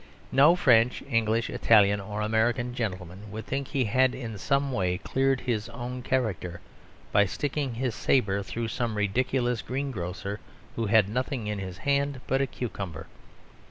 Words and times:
No 0.31 0.55
French, 0.55 1.03
English, 1.07 1.47
Italian 1.47 1.99
or 2.01 2.21
American 2.21 2.73
gentleman 2.73 3.29
would 3.31 3.45
think 3.45 3.67
he 3.67 3.83
had 3.83 4.15
in 4.15 4.35
some 4.39 4.71
way 4.71 4.97
cleared 4.97 5.41
his 5.41 5.69
own 5.69 6.01
character 6.01 6.59
by 7.11 7.27
sticking 7.27 7.75
his 7.75 7.93
sabre 7.93 8.41
through 8.41 8.69
some 8.69 8.97
ridiculous 8.97 9.61
greengrocer 9.61 10.39
who 10.75 10.87
had 10.87 11.07
nothing 11.07 11.45
in 11.45 11.59
his 11.59 11.77
hand 11.77 12.19
but 12.25 12.41
a 12.41 12.47
cucumber. 12.47 13.05